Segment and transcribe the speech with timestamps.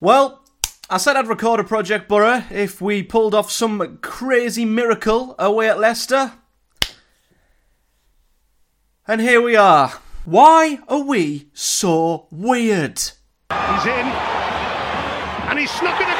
[0.00, 0.44] Well,
[0.88, 5.68] I said I'd record a Project Boro if we pulled off some crazy miracle away
[5.68, 6.34] at Leicester.
[9.08, 9.94] And here we are.
[10.24, 12.98] Why are we so weird?
[12.98, 14.06] He's in,
[15.48, 16.17] and he's snuck it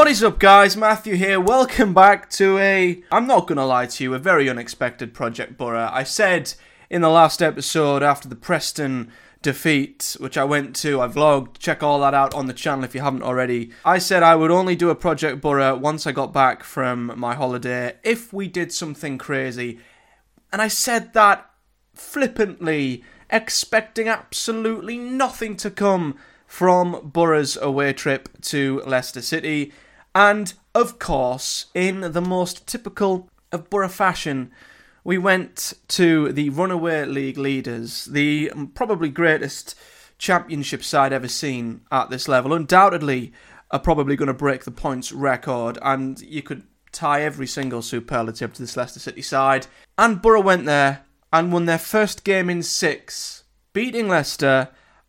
[0.00, 0.78] What is up, guys?
[0.78, 1.38] Matthew here.
[1.38, 5.58] Welcome back to a, I'm not going to lie to you, a very unexpected Project
[5.58, 5.90] Boro.
[5.92, 6.54] I said
[6.88, 11.82] in the last episode after the Preston defeat, which I went to, I vlogged, check
[11.82, 13.72] all that out on the channel if you haven't already.
[13.84, 17.34] I said I would only do a Project Boro once I got back from my
[17.34, 19.80] holiday if we did something crazy.
[20.50, 21.50] And I said that
[21.94, 29.74] flippantly, expecting absolutely nothing to come from Boro's away trip to Leicester City.
[30.14, 34.50] And of course, in the most typical of Boro fashion,
[35.04, 39.74] we went to the Runaway League leaders, the probably greatest
[40.18, 42.52] championship side ever seen at this level.
[42.52, 43.32] Undoubtedly,
[43.70, 48.52] are probably going to break the points record, and you could tie every single superlative
[48.52, 49.66] to this Leicester City side.
[49.96, 54.68] And Boro went there and won their first game in six, beating Leicester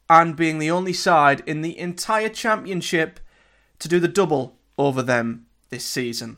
[0.09, 3.19] and being the only side in the entire championship
[3.79, 6.37] to do the double over them this season.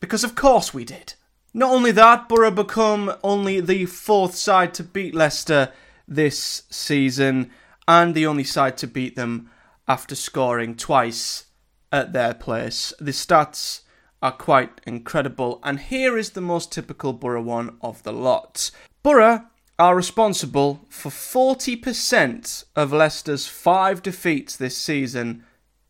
[0.00, 1.14] Because of course we did.
[1.54, 5.72] Not only that, Boro become only the fourth side to beat Leicester
[6.08, 7.50] this season
[7.86, 9.50] and the only side to beat them
[9.86, 11.46] after scoring twice
[11.90, 12.92] at their place.
[12.98, 13.82] The stats
[14.22, 18.70] are quite incredible, and here is the most typical Boro one of the lot.
[19.02, 19.44] Boro
[19.78, 25.44] are responsible for 40% of Leicester's five defeats this season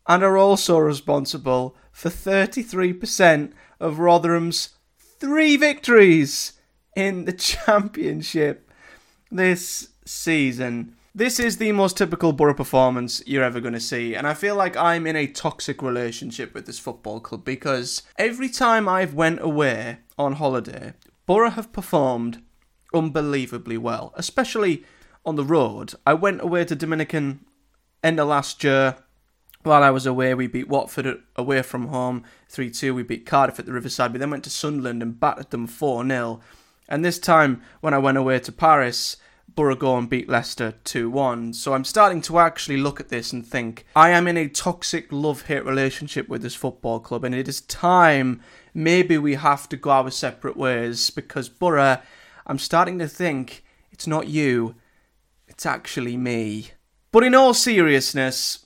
[0.07, 6.53] and are also responsible for 33% of Rotherham's three victories
[6.95, 7.31] in the
[7.65, 8.69] Championship
[9.31, 10.95] this season.
[11.15, 14.55] This is the most typical Boro performance you're ever going to see, and I feel
[14.55, 19.39] like I'm in a toxic relationship with this football club because every time I've went
[19.39, 20.93] away on holiday,
[21.27, 22.41] Boro have performed
[22.95, 24.83] unbelievably well, especially
[25.23, 25.93] on the road.
[26.05, 27.45] I went away to Dominican
[28.03, 28.97] end of last year.
[29.63, 32.93] While I was away, we beat Watford away from home 3 2.
[32.93, 34.11] We beat Cardiff at the Riverside.
[34.11, 36.41] We then went to Sunderland and battered them 4 0.
[36.89, 39.17] And this time, when I went away to Paris,
[39.55, 41.53] Boro beat Leicester 2 1.
[41.53, 45.11] So I'm starting to actually look at this and think I am in a toxic
[45.11, 48.41] love hate relationship with this football club, and it is time
[48.73, 51.99] maybe we have to go our separate ways because Boro,
[52.47, 54.75] I'm starting to think it's not you,
[55.47, 56.71] it's actually me.
[57.11, 58.62] But in all seriousness,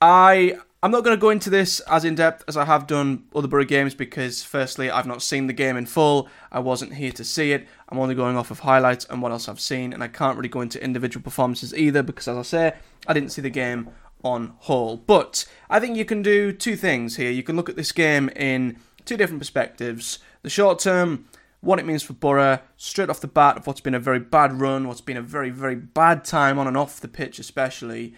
[0.00, 3.24] I I'm not going to go into this as in depth as I have done
[3.34, 6.28] other Boro games because, firstly, I've not seen the game in full.
[6.52, 7.66] I wasn't here to see it.
[7.88, 10.50] I'm only going off of highlights and what else I've seen, and I can't really
[10.50, 12.74] go into individual performances either because, as I say,
[13.08, 13.88] I didn't see the game
[14.22, 14.98] on whole.
[14.98, 17.30] But I think you can do two things here.
[17.30, 20.18] You can look at this game in two different perspectives.
[20.42, 21.26] The short term,
[21.62, 24.60] what it means for Boro, straight off the bat of what's been a very bad
[24.60, 28.14] run, what's been a very, very bad time on and off the pitch, especially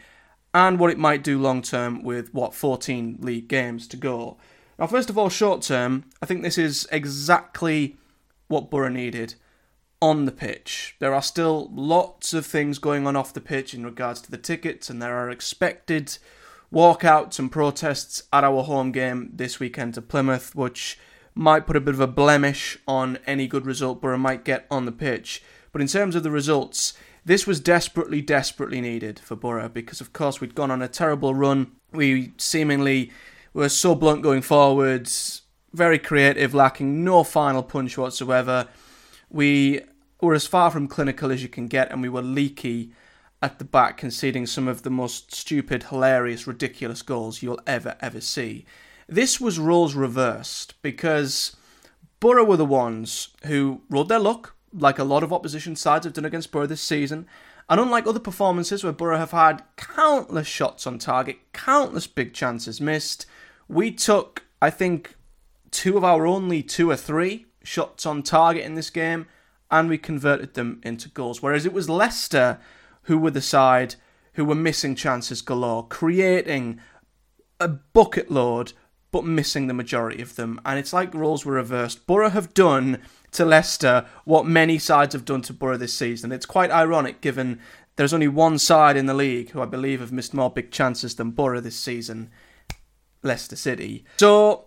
[0.55, 4.37] and what it might do long term with what 14 league games to go.
[4.79, 7.97] Now, first of all, short term, I think this is exactly
[8.47, 9.35] what Boro needed
[10.01, 10.97] on the pitch.
[11.01, 14.39] There are still lots of things going on off the pitch in regards to the
[14.39, 16.19] tickets, and there are expected
[16.73, 20.99] walkouts and protests at our home game this weekend to Plymouth, which
[21.35, 24.85] might put a bit of a blemish on any good result Boro might get on
[24.85, 25.43] the pitch.
[25.73, 26.95] But in terms of the results,
[27.29, 31.35] this was desperately, desperately needed for Boro because, of course, we'd gone on a terrible
[31.35, 31.73] run.
[31.93, 33.13] We seemingly
[33.53, 35.43] were so blunt going forwards,
[35.75, 38.67] very creative, lacking no final punch whatsoever.
[39.29, 39.83] We
[40.23, 42.95] were as far from clinical as you can get, and we were leaky
[43.43, 48.23] at the back, conceding some of the most stupid, hilarious, ridiculous goals you'll ever, ever
[48.23, 48.65] see.
[49.07, 51.55] This was roles reversed because
[52.21, 56.15] Boro were the ones who rode their luck, like a lot of opposition sides have
[56.15, 57.27] done against Boro this season.
[57.69, 62.81] And unlike other performances where Boro have had countless shots on target, countless big chances
[62.81, 63.27] missed,
[63.69, 65.17] we took, I think,
[65.71, 69.27] two of our only two or three shots on target in this game,
[69.71, 71.43] and we converted them into goals.
[71.43, 72.59] Whereas it was Leicester
[73.03, 73.97] who were the side
[74.35, 76.81] who were missing chances galore, creating
[77.61, 78.73] a bucket load,
[79.11, 80.61] but missing the majority of them.
[80.65, 82.07] And it's like roles were reversed.
[82.07, 83.01] Boro have done
[83.33, 86.33] to Leicester what many sides have done to Boro this season.
[86.33, 87.61] It's quite ironic given
[87.97, 91.17] there's only one side in the league who I believe have missed more big chances
[91.17, 92.31] than Boro this season.
[93.25, 94.05] Leicester City.
[94.19, 94.67] So,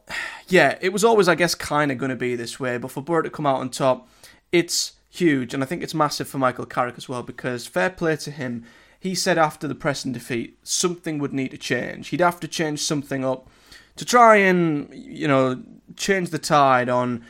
[0.50, 2.78] yeah, it was always, I guess, kind of going to be this way.
[2.78, 4.10] But for Boro to come out on top,
[4.52, 5.54] it's huge.
[5.54, 8.66] And I think it's massive for Michael Carrick as well because fair play to him.
[9.00, 12.10] He said after the Preston defeat, something would need to change.
[12.10, 13.50] He'd have to change something up
[13.96, 15.62] to try and, you know,
[15.96, 17.24] change the tide on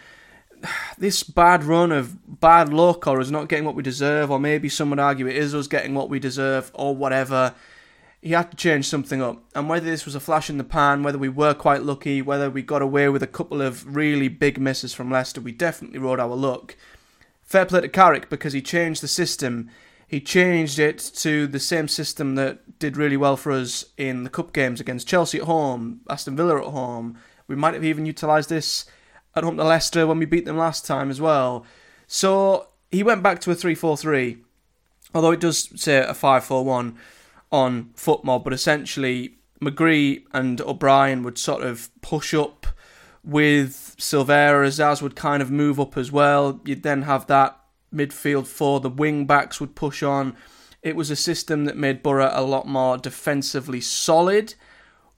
[0.98, 4.70] this bad run of bad luck or us not getting what we deserve, or maybe
[4.70, 7.54] some would argue it is us getting what we deserve, or whatever
[8.22, 9.44] he had to change something up.
[9.56, 12.52] And whether this was a flash in the pan, whether we were quite lucky, whether
[12.52, 16.20] we got away with a couple of really big misses from Leicester, we definitely rode
[16.20, 16.76] our luck.
[17.42, 19.72] Fair play to Carrick because he changed the system.
[20.12, 24.30] He changed it to the same system that did really well for us in the
[24.30, 27.18] cup games against Chelsea at home, Aston Villa at home.
[27.48, 28.84] We might have even utilised this
[29.38, 31.66] at home to Leicester when we beat them last time as well.
[32.08, 34.38] So he went back to a 3 4 3,
[35.16, 36.98] although it does say a 5 4 1
[37.50, 42.68] on FotMob, but essentially McGree and O'Brien would sort of push up
[43.24, 46.60] with Silvera, Azaz would kind of move up as well.
[46.66, 47.61] You'd then have that
[47.94, 50.36] midfield four, the wing backs would push on.
[50.82, 54.56] It was a system that made Boro a lot more defensively solid,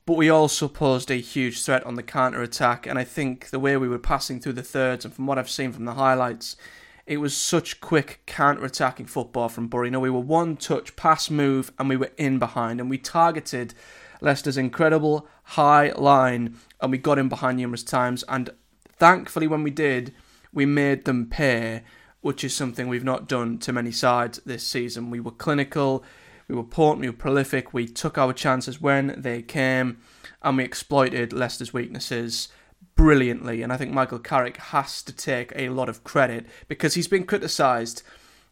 [0.06, 2.86] but we also posed a huge threat on the counter attack.
[2.86, 5.50] And I think the way we were passing through the thirds, and from what I've
[5.50, 6.58] seen from the highlights,
[7.06, 9.86] it was such quick counter-attacking football from Boro.
[9.86, 12.98] You know, we were one touch pass move and we were in behind and we
[12.98, 13.74] targeted
[14.22, 18.50] Leicester's incredible high line and we got in behind numerous times and
[18.98, 20.14] thankfully when we did,
[20.54, 21.84] we made them pay,
[22.24, 25.12] which is something we've not done to many sides this season.
[25.12, 26.04] We were clinical,
[26.48, 29.98] we were potent, we were prolific, we took our chances when they came
[30.42, 32.48] and we exploited Leicester's weaknesses
[32.96, 33.62] brilliantly.
[33.62, 37.26] And I think Michael Carrick has to take a lot of credit because he's been
[37.26, 38.04] criticised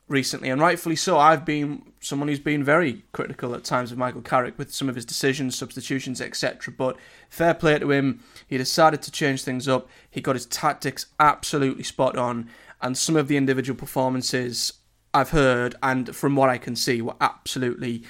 [0.09, 1.17] recently, and rightfully so.
[1.17, 4.95] I've been someone who's been very critical at times of Michael Carrick with some of
[4.95, 6.73] his decisions, substitutions, etc.
[6.77, 6.97] But
[7.29, 8.21] fair play to him.
[8.45, 9.87] He decided to change things up.
[10.09, 12.49] He got his tactics absolutely spot on,
[12.81, 14.73] and some of the individual performances
[15.13, 18.03] I've heard and from what I can see were absolutely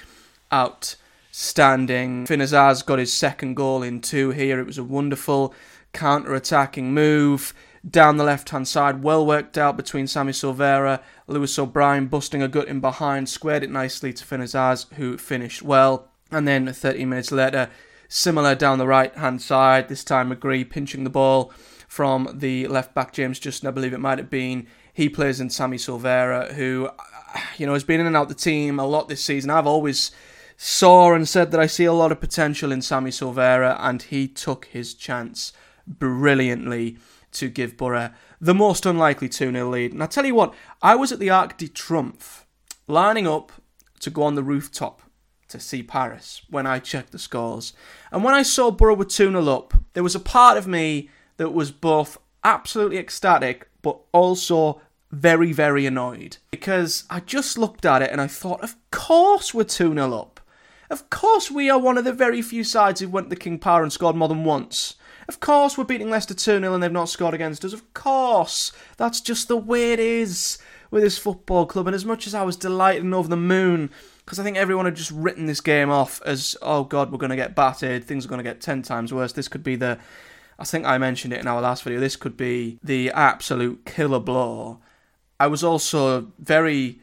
[0.52, 2.26] outstanding.
[2.26, 4.60] Finn Azaz got his second goal in two here.
[4.60, 5.54] It was a wonderful
[5.92, 7.52] counter attacking move
[7.88, 12.48] down the left hand side, well worked out between Sammy Silvera, Lewis O'Brien busting a
[12.48, 16.08] gut in behind, squared it nicely to Finn Azaz, who finished well.
[16.30, 17.70] And then 30 minutes later,
[18.08, 21.52] similar down the right hand side, this time McGree pinching the ball
[21.92, 24.66] from the left back James Justin, I believe it might have been.
[24.94, 26.88] He plays in Sammy Silvera, who,
[27.58, 29.50] you know, has been in and out the team a lot this season.
[29.50, 30.10] I've always
[30.56, 34.26] saw and said that I see a lot of potential in Sammy Silvera, and he
[34.26, 35.52] took his chance
[35.86, 36.96] brilliantly
[37.32, 38.08] to give Boro
[38.40, 39.92] the most unlikely 2 0 lead.
[39.92, 42.46] And I tell you what, I was at the Arc de Triomphe
[42.88, 43.52] lining up
[44.00, 45.02] to go on the rooftop
[45.48, 47.74] to see Paris when I checked the scores.
[48.10, 51.10] And when I saw Boro were 2 0 up, there was a part of me
[51.36, 54.80] that was both absolutely ecstatic but also
[55.10, 56.38] very, very annoyed.
[56.50, 60.40] Because I just looked at it and I thought, of course we're 2 0 up.
[60.88, 63.82] Of course we are one of the very few sides who went to King Power
[63.82, 64.96] and scored more than once.
[65.28, 67.72] Of course, we're beating Leicester 2 0 and they've not scored against us.
[67.72, 68.72] Of course.
[68.96, 70.58] That's just the way it is
[70.90, 71.86] with this football club.
[71.86, 73.90] And as much as I was delighted and over the moon,
[74.24, 77.30] because I think everyone had just written this game off as, oh God, we're going
[77.30, 79.32] to get battered, things are going to get 10 times worse.
[79.32, 79.98] This could be the.
[80.62, 81.98] I think I mentioned it in our last video.
[81.98, 84.78] This could be the absolute killer blow.
[85.40, 87.00] I was also very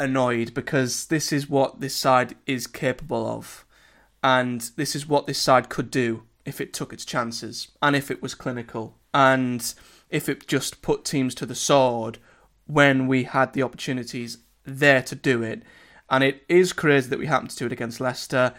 [0.00, 3.64] annoyed because this is what this side is capable of.
[4.24, 8.10] And this is what this side could do if it took its chances and if
[8.10, 9.74] it was clinical and
[10.10, 12.18] if it just put teams to the sword
[12.66, 15.62] when we had the opportunities there to do it.
[16.10, 18.54] And it is crazy that we happened to do it against Leicester,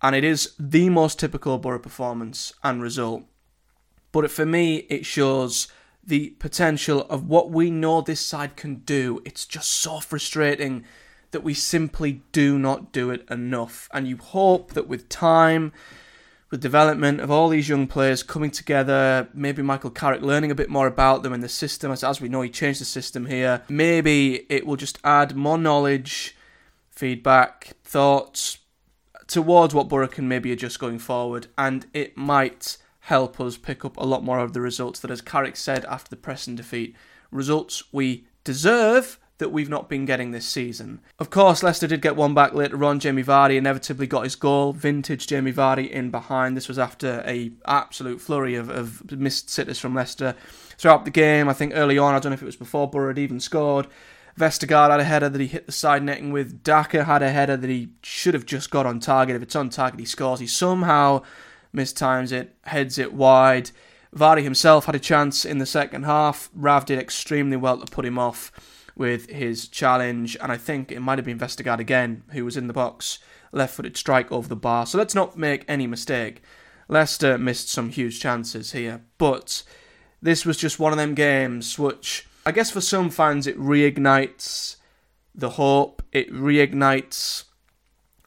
[0.00, 3.24] and it is the most typical Boro performance and result.
[4.22, 5.68] But for me, it shows
[6.02, 9.20] the potential of what we know this side can do.
[9.24, 10.84] It's just so frustrating
[11.32, 13.88] that we simply do not do it enough.
[13.92, 15.72] And you hope that with time
[16.50, 20.70] with development of all these young players coming together, maybe Michael Carrick learning a bit
[20.70, 23.62] more about them and the system, as, as we know he changed the system here.
[23.68, 26.36] Maybe it will just add more knowledge,
[26.90, 28.58] feedback, thoughts
[29.26, 33.96] towards what Boro can maybe adjust going forward, and it might help us pick up
[33.96, 36.96] a lot more of the results that, as Carrick said after the Preston defeat,
[37.30, 41.00] results we deserve that we've not been getting this season.
[41.20, 42.98] Of course, Leicester did get one back later on.
[42.98, 44.72] Jamie Vardy inevitably got his goal.
[44.72, 46.56] Vintage Jamie Vardy in behind.
[46.56, 50.34] This was after a absolute flurry of, of missed sitters from Leicester
[50.76, 51.48] throughout the game.
[51.48, 53.86] I think early on, I don't know if it was before Boro had even scored.
[54.36, 56.64] Vestergaard had a header that he hit the side netting with.
[56.64, 59.36] Daka had a header that he should have just got on target.
[59.36, 60.40] If it's on target, he scores.
[60.40, 61.22] He somehow
[61.76, 63.70] mistimes it, heads it wide.
[64.14, 66.50] Vardy himself had a chance in the second half.
[66.54, 68.50] Rav did extremely well to put him off
[68.96, 72.66] with his challenge, and I think it might have been Vestergaard again who was in
[72.66, 73.18] the box,
[73.52, 74.86] left footed strike over the bar.
[74.86, 76.42] So let's not make any mistake.
[76.88, 79.62] Leicester missed some huge chances here, but
[80.22, 84.76] this was just one of them games which I guess for some fans it reignites
[85.34, 87.44] the hope, it reignites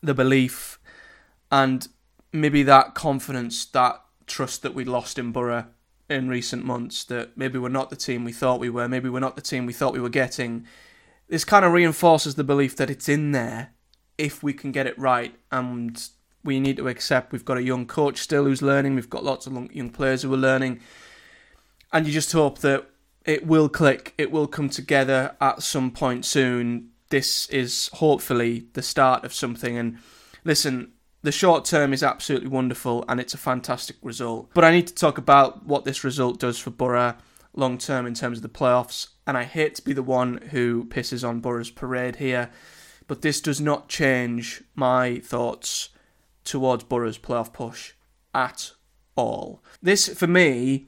[0.04, 0.78] the belief,
[1.52, 1.88] and
[2.32, 5.66] maybe that confidence, that trust that we lost in Boro
[6.10, 9.20] in recent months that maybe we're not the team we thought we were, maybe we're
[9.20, 10.66] not the team we thought we were getting.
[11.28, 13.74] This kind of reinforces the belief that it's in there
[14.18, 15.36] if we can get it right.
[15.52, 16.02] And
[16.44, 19.46] we need to accept we've got a young coach still who's learning, we've got lots
[19.46, 20.80] of young players who are learning.
[21.94, 22.90] And you just hope that
[23.26, 26.90] it will click, it will come together at some point soon.
[27.10, 29.78] This is hopefully the start of something.
[29.78, 29.98] And
[30.44, 34.50] listen, the short term is absolutely wonderful and it's a fantastic result.
[34.54, 37.16] But I need to talk about what this result does for Boro
[37.54, 39.10] long term in terms of the playoffs.
[39.28, 42.50] And I hate to be the one who pisses on Boro's parade here,
[43.08, 45.90] but this does not change my thoughts
[46.44, 47.94] towards Boro's playoff push
[48.34, 48.72] at
[49.16, 49.62] all.
[49.82, 50.88] This, for me,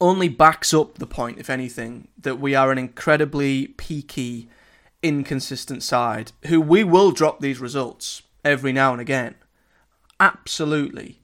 [0.00, 4.48] only backs up the point, if anything, that we are an incredibly peaky,
[5.02, 9.34] inconsistent side who we will drop these results every now and again.
[10.20, 11.20] Absolutely.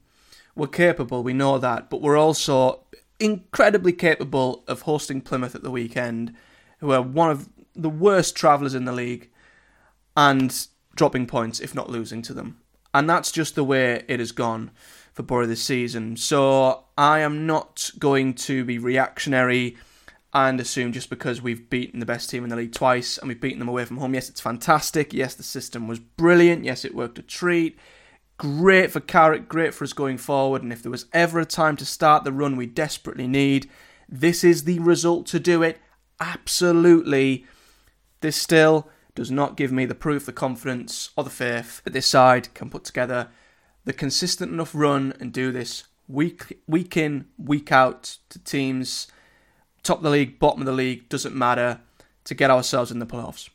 [0.55, 2.81] We're capable, we know that, but we're also
[3.19, 6.33] incredibly capable of hosting Plymouth at the weekend,
[6.79, 9.29] who are one of the worst travellers in the league,
[10.15, 12.57] and dropping points, if not losing to them.
[12.93, 14.71] And that's just the way it has gone
[15.11, 16.15] for Boro this season.
[16.15, 19.75] So I am not going to be reactionary
[20.35, 23.39] and assume just because we've beaten the best team in the league twice and we've
[23.39, 25.13] beaten them away from home, yes, it's fantastic.
[25.13, 26.65] Yes, the system was brilliant.
[26.65, 27.79] Yes, it worked a treat.
[28.37, 30.61] Great for Carrick, great for us going forward.
[30.61, 33.69] And if there was ever a time to start the run we desperately need,
[34.09, 35.79] this is the result to do it.
[36.19, 37.45] Absolutely.
[38.19, 42.07] This still does not give me the proof, the confidence, or the faith that this
[42.07, 43.29] side can put together
[43.85, 49.07] the consistent enough run and do this week week in, week out to teams
[49.85, 51.79] top of the league, bottom of the league, doesn't matter
[52.25, 53.49] to get ourselves in the playoffs.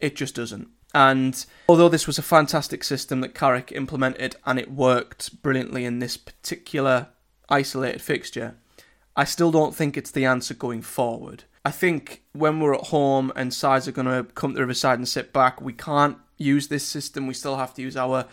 [0.00, 0.68] It just doesn't.
[0.94, 5.98] And although this was a fantastic system that Carrick implemented and it worked brilliantly in
[5.98, 7.08] this particular
[7.48, 8.56] isolated fixture,
[9.14, 11.44] I still don't think it's the answer going forward.
[11.64, 15.08] I think when we're at home and sides are going to come to Riverside and
[15.08, 17.26] sit back, we can't use this system.
[17.26, 18.26] We still have to use our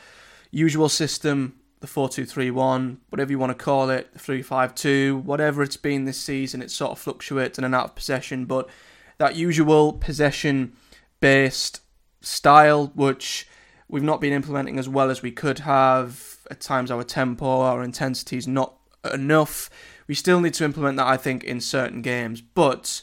[0.52, 6.06] usual system the 4-2-3-1, whatever you want to call it, the 3-5-2, whatever it's been
[6.06, 8.70] this season, it sort of fluctuates in and out of possession, but
[9.18, 10.72] that usual possession
[11.20, 11.82] based
[12.22, 13.50] style, which
[13.90, 16.38] we've not been implementing as well as we could have.
[16.50, 18.78] At times, our tempo, our intensity is not
[19.14, 19.70] enough.
[20.08, 23.02] We still need to implement that, I think, in certain games, but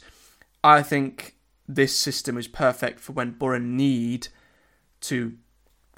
[0.64, 1.36] I think
[1.68, 4.28] this system is perfect for when Boro need
[5.02, 5.34] to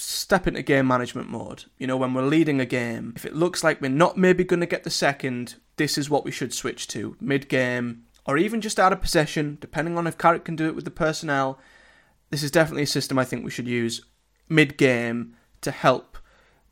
[0.02, 1.64] step into game management mode.
[1.78, 4.60] You know, when we're leading a game, if it looks like we're not maybe going
[4.60, 8.60] to get the second, this is what we should switch to mid game or even
[8.60, 11.58] just out of possession, depending on if Carrick can do it with the personnel.
[12.30, 14.02] This is definitely a system I think we should use
[14.48, 16.18] mid game to help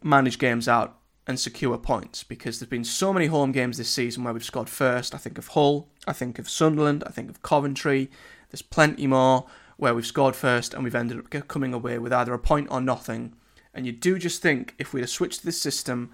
[0.02, 4.24] manage games out and secure points because there's been so many home games this season
[4.24, 5.14] where we've scored first.
[5.14, 8.10] I think of Hull, I think of Sunderland, I think of Coventry.
[8.50, 9.46] There's plenty more
[9.80, 12.80] where we've scored first and we've ended up coming away with either a point or
[12.80, 13.34] nothing.
[13.72, 16.12] And you do just think if we'd have switched this system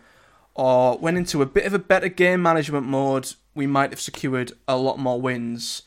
[0.54, 4.52] or went into a bit of a better game management mode, we might have secured
[4.68, 5.82] a lot more wins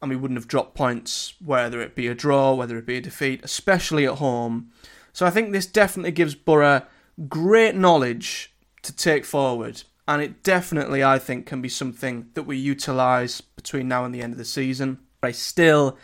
[0.00, 3.00] and we wouldn't have dropped points, whether it be a draw, whether it be a
[3.00, 4.70] defeat, especially at home.
[5.12, 6.82] So I think this definitely gives Boro
[7.28, 9.84] great knowledge to take forward.
[10.08, 14.20] And it definitely, I think, can be something that we utilise between now and the
[14.20, 14.98] end of the season.
[15.20, 15.96] But I still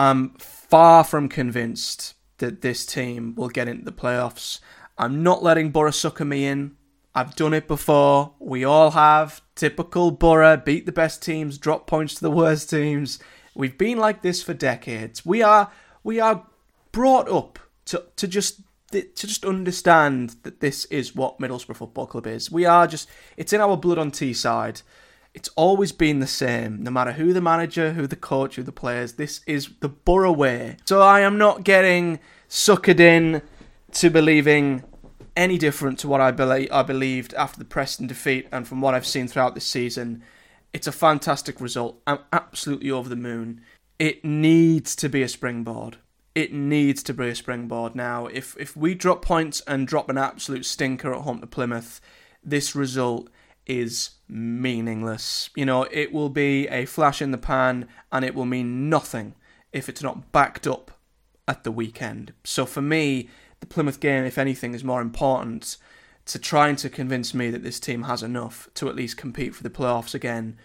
[0.00, 4.60] I'm far from convinced that this team will get into the playoffs.
[4.96, 6.74] I'm not letting Boro sucker me in.
[7.14, 8.32] I've done it before.
[8.38, 9.42] We all have.
[9.54, 13.18] Typical Boro, beat the best teams, drop points to the worst teams.
[13.54, 15.26] We've been like this for decades.
[15.26, 15.70] We are
[16.02, 16.46] we are
[16.92, 22.26] brought up to to just to just understand that this is what Middlesbrough Football Club
[22.26, 22.50] is.
[22.50, 24.80] We are just it's in our blood on Teesside.
[25.34, 28.72] It's always been the same, no matter who the manager, who the coach, who the
[28.72, 29.12] players.
[29.12, 30.76] This is the Boro way.
[30.86, 32.18] So I am not getting
[32.48, 33.42] suckered in
[33.92, 34.82] to believing
[35.36, 38.94] any different to what I, be- I believed after the Preston defeat and from what
[38.94, 40.22] I've seen throughout this season.
[40.72, 42.00] It's a fantastic result.
[42.06, 43.60] I'm absolutely over the moon.
[44.00, 45.98] it needs to be a springboard.
[46.34, 48.26] It needs to be a springboard now.
[48.26, 52.00] If if we drop points and drop an absolute stinker at home to Plymouth,
[52.42, 53.28] this result
[53.70, 55.48] is meaningless.
[55.54, 59.34] You know, it will be a flash in the pan and it will mean nothing
[59.72, 60.90] if it's not backed up
[61.46, 62.32] at the weekend.
[62.42, 63.28] So for me,
[63.60, 65.76] the Plymouth game, if anything, is more important
[66.26, 69.62] to trying to convince me that this team has enough to at least compete for
[69.62, 70.56] the playoffs again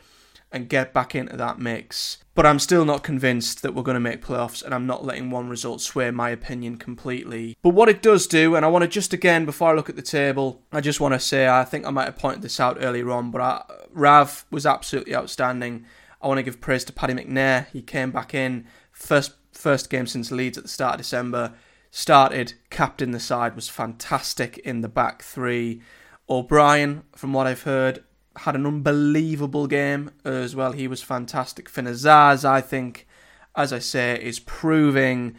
[0.56, 2.18] and get back into that mix.
[2.34, 5.30] But I'm still not convinced that we're going to make playoffs, and I'm not letting
[5.30, 7.58] one result sway my opinion completely.
[7.62, 9.98] But what it does do, and I want to just again, before I look at
[9.98, 12.78] the table, I just want to say I think I might have pointed this out
[12.80, 15.86] earlier on, but I, Rav was absolutely outstanding.
[16.22, 17.68] I want to give praise to Paddy McNair.
[17.68, 21.54] He came back in first first game since Leeds at the start of December.
[21.92, 25.82] Started, captain the side, was fantastic in the back three.
[26.30, 28.04] O'Brien, from what I've heard,
[28.38, 30.72] had an unbelievable game as well.
[30.72, 31.70] He was fantastic.
[31.70, 33.08] Finn Azaz, I think,
[33.56, 35.36] as I say, is proving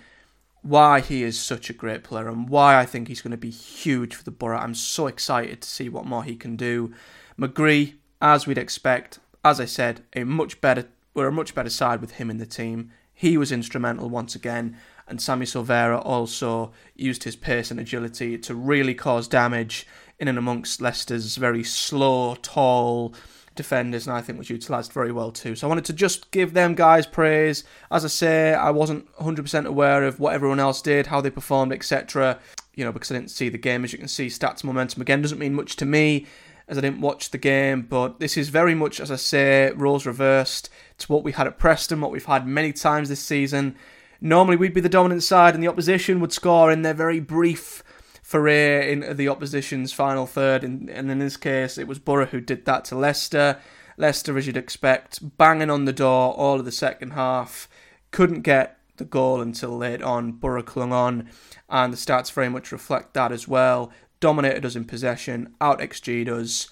[0.63, 3.51] why he is such a great player and why I think he's going to be
[3.51, 4.59] huge for the Boro.
[4.59, 6.93] I'm so excited to see what more he can do.
[7.39, 12.03] McGree, as we'd expect, as I said, a much better we're a much better side
[12.03, 12.93] with him in the team.
[13.15, 14.77] He was instrumental once again,
[15.09, 19.87] and Sammy Silvera also used his pace and agility to really cause damage
[20.19, 23.15] in and amongst Leicester's very slow, tall
[23.55, 25.57] defenders, and I think was utilised very well too.
[25.57, 27.65] So I wanted to just give them guys praise.
[27.91, 31.73] As I say, I wasn't 100% aware of what everyone else did, how they performed,
[31.73, 32.39] etc.
[32.75, 33.85] You know, because I didn't see the game.
[33.85, 36.27] As you can see, stats momentum again doesn't mean much to me
[36.69, 40.05] as I didn't watch the game, but this is very much, as I say, roles
[40.05, 40.69] reversed
[40.99, 43.77] to what we had at Preston, what we've had many times this season.
[44.21, 47.85] Normally, we'd be the dominant side, and the opposition would score in their very brief
[48.27, 50.65] foray into the opposition's final third.
[50.65, 53.61] And, and in this case, it was Boro who did that to Leicester.
[53.97, 57.69] Leicester, as you'd expect, banging on the door all of the second half.
[58.11, 60.33] Couldn't get the goal until late on.
[60.33, 61.29] Boro clung on,
[61.71, 63.93] and the stats very much reflect that as well.
[64.19, 66.69] Dominated us in possession, out XG'd us,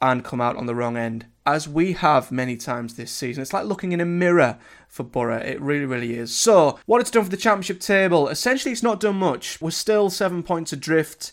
[0.00, 3.40] and come out on the wrong end, as we have many times this season.
[3.40, 5.36] It's like looking in a mirror for Boro.
[5.36, 6.34] It really, really is.
[6.34, 9.60] So, what it's done for the championship table, essentially, it's not done much.
[9.60, 11.32] We're still seven points adrift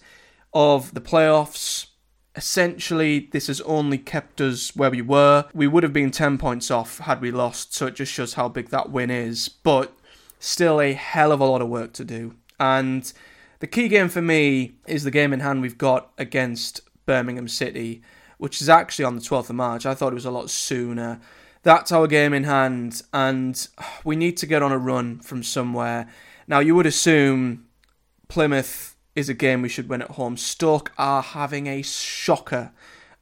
[0.53, 1.87] of the playoffs.
[2.35, 5.45] Essentially, this has only kept us where we were.
[5.53, 8.47] We would have been 10 points off had we lost, so it just shows how
[8.47, 9.49] big that win is.
[9.49, 9.93] But
[10.39, 12.35] still, a hell of a lot of work to do.
[12.59, 13.11] And
[13.59, 18.01] the key game for me is the game in hand we've got against Birmingham City
[18.37, 19.85] which is actually on the 12th of March.
[19.85, 21.19] I thought it was a lot sooner.
[21.63, 23.67] That's our game in hand, and
[24.03, 26.09] we need to get on a run from somewhere.
[26.47, 27.67] Now, you would assume
[28.27, 30.35] Plymouth is a game we should win at home.
[30.35, 32.71] Stoke are having a shocker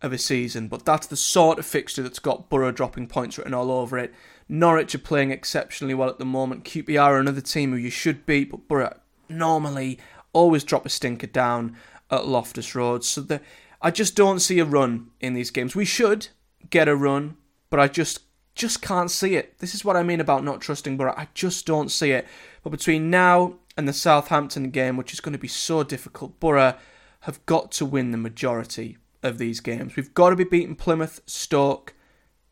[0.02, 3.54] of a season, but that's the sort of fixture that's got Boro dropping points written
[3.54, 4.14] all over it.
[4.50, 6.66] Norwich are playing exceptionally well at the moment.
[6.66, 8.98] QPR are another team who you should beat, but Boro
[9.30, 10.00] normally
[10.34, 11.78] always drop a stinker down
[12.10, 13.04] at Loftus Road.
[13.04, 13.42] So the
[13.82, 15.76] I just don't see a run in these games.
[15.76, 16.28] We should
[16.70, 17.38] get a run,
[17.70, 18.22] but I just
[18.54, 19.58] just can't see it.
[19.60, 21.14] This is what I mean about not trusting Boro.
[21.16, 22.28] I just don't see it.
[22.64, 26.76] But between now and the Southampton game, which is going to be so difficult, Boro
[27.22, 29.96] have got to win the majority of these games.
[29.96, 31.94] We've got to be beating Plymouth, Stoke,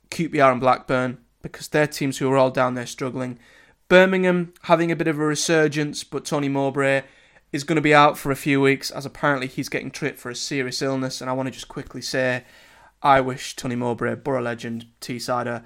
[0.09, 3.39] QPR, and Blackburn because they're teams who are all down there struggling.
[3.87, 7.03] Birmingham having a bit of a resurgence, but Tony Mowbray
[7.51, 10.29] is going to be out for a few weeks as apparently he's getting treated for
[10.29, 11.21] a serious illness.
[11.21, 12.43] And I want to just quickly say,
[13.01, 15.65] I wish Tony Mowbray, Boro legend, Teessider,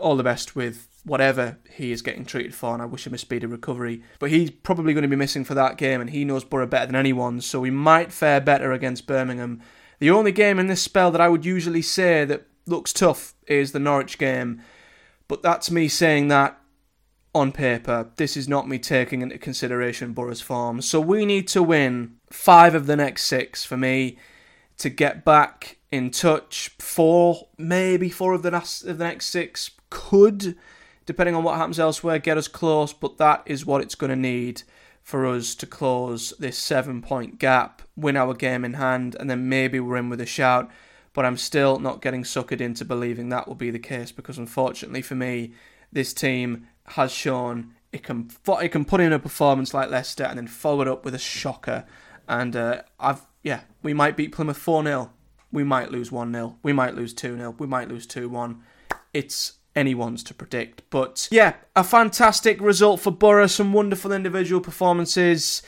[0.00, 3.18] all the best with whatever he is getting treated for, and I wish him a
[3.18, 4.02] speedy recovery.
[4.18, 6.86] But he's probably going to be missing for that game, and he knows Boro better
[6.86, 9.62] than anyone, so we might fare better against Birmingham.
[9.98, 13.72] The only game in this spell that I would usually say that looks tough is
[13.72, 14.62] the Norwich game,
[15.26, 16.59] but that's me saying that
[17.34, 18.10] on paper.
[18.16, 20.82] This is not me taking into consideration Boro's form.
[20.82, 24.18] So we need to win five of the next six for me
[24.78, 26.70] to get back in touch.
[26.78, 30.56] Four, maybe four of the next, of the next six could,
[31.06, 32.92] depending on what happens elsewhere, get us close.
[32.92, 34.62] But that is what it's going to need
[35.02, 39.48] for us to close this seven point gap, win our game in hand, and then
[39.48, 40.70] maybe we're in with a shout.
[41.12, 45.02] But I'm still not getting suckered into believing that will be the case because, unfortunately
[45.02, 45.52] for me,
[45.92, 50.38] this team has shown it can it can put in a performance like Leicester and
[50.38, 51.84] then follow it up with a shocker.
[52.28, 55.10] And uh, I've yeah, we might beat Plymouth four 0
[55.52, 58.62] we might lose one 0 we might lose two 0 we might lose two one.
[59.12, 63.46] It's anyone's to predict, but yeah, a fantastic result for Boro.
[63.46, 65.62] Some wonderful individual performances.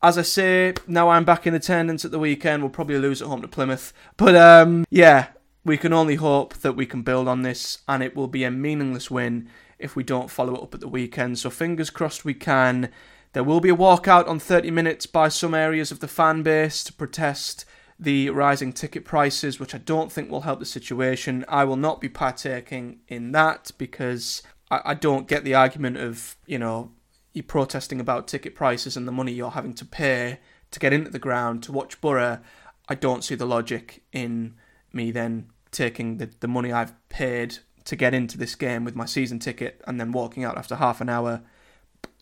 [0.00, 2.62] As I say, now I'm back in attendance at the weekend.
[2.62, 5.28] We'll probably lose at home to Plymouth, but um, yeah,
[5.64, 8.50] we can only hope that we can build on this, and it will be a
[8.50, 11.38] meaningless win if we don't follow it up at the weekend.
[11.38, 12.90] So fingers crossed we can.
[13.32, 16.82] There will be a walkout on 30 minutes by some areas of the fan base
[16.84, 17.64] to protest
[17.98, 21.44] the rising ticket prices, which I don't think will help the situation.
[21.48, 26.36] I will not be partaking in that because I, I don't get the argument of,
[26.46, 26.92] you know,
[27.32, 30.38] you protesting about ticket prices and the money you're having to pay
[30.70, 32.40] to get into the ground to watch Boro.
[32.88, 34.54] I don't see the logic in
[34.92, 39.04] me then taking the, the money I've paid to get into this game with my
[39.04, 41.42] season ticket and then walking out after half an hour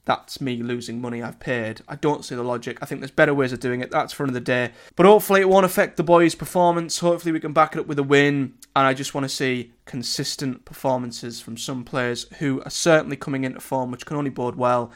[0.07, 1.83] that's me losing money I've paid.
[1.89, 2.79] I don't see the logic.
[2.81, 3.91] I think there's better ways of doing it.
[3.91, 4.71] That's for another day.
[4.95, 7.01] But hopefully it won't affect the boys' performance.
[7.01, 8.55] Hopefully we can back it up with a win.
[8.77, 13.43] And I just want to see consistent performances from some players who are certainly coming
[13.43, 14.93] into form, which can only bode well.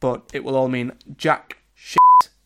[0.00, 1.98] But it will all mean jack shit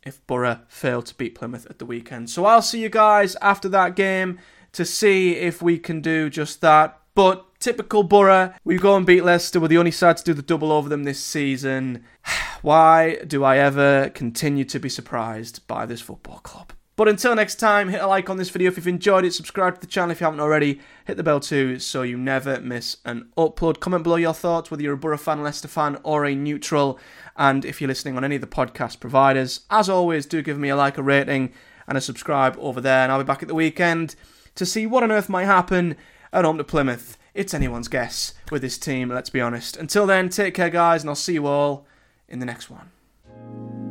[0.02, 2.28] if Boro fail to beat Plymouth at the weekend.
[2.28, 4.40] So I'll see you guys after that game
[4.72, 7.00] to see if we can do just that.
[7.14, 9.58] But typical Boro, we go and beat Leicester.
[9.58, 12.04] We're the only side to do the double over them this season.
[12.60, 16.74] Why do I ever continue to be surprised by this football club?
[16.96, 19.76] But until next time, hit a like on this video if you've enjoyed it, subscribe
[19.76, 22.98] to the channel if you haven't already, hit the bell too so you never miss
[23.06, 23.80] an upload.
[23.80, 27.00] Comment below your thoughts, whether you're a Boro fan, Leicester fan, or a neutral.
[27.34, 30.68] And if you're listening on any of the podcast providers, as always, do give me
[30.68, 31.54] a like, a rating,
[31.88, 33.04] and a subscribe over there.
[33.04, 34.16] And I'll be back at the weekend
[34.54, 35.96] to see what on earth might happen
[36.30, 39.76] at home to Plymouth it's anyone's guess with this team, let's be honest.
[39.76, 41.86] Until then, take care, guys, and I'll see you all
[42.28, 43.83] in the next one.